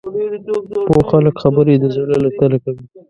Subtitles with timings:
[0.89, 2.85] پوه خلک خبرې د زړه له تله کوي